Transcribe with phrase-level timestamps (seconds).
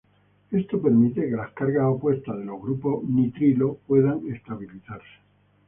[0.49, 5.19] Esto permite que las cargas opuestas de los grupos nitrilo puedan estabilizarse.